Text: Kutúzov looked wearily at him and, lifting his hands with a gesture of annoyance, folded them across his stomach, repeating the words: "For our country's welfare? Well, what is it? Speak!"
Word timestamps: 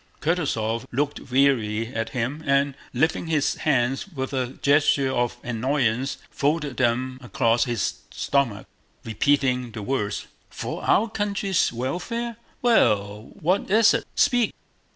Kutúzov 0.19 0.87
looked 0.91 1.31
wearily 1.31 1.93
at 1.93 2.09
him 2.09 2.43
and, 2.47 2.73
lifting 2.91 3.27
his 3.27 3.53
hands 3.53 4.07
with 4.07 4.33
a 4.33 4.57
gesture 4.63 5.11
of 5.11 5.37
annoyance, 5.43 6.17
folded 6.31 6.77
them 6.77 7.19
across 7.21 7.65
his 7.65 7.99
stomach, 8.09 8.65
repeating 9.05 9.73
the 9.73 9.83
words: 9.83 10.25
"For 10.49 10.83
our 10.83 11.07
country's 11.07 11.71
welfare? 11.71 12.37
Well, 12.63 13.29
what 13.41 13.69
is 13.69 13.93
it? 13.93 14.03
Speak!" 14.15 14.55